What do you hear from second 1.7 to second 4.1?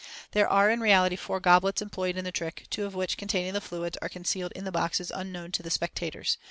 employed in the trick, two of which, containing the fluids, are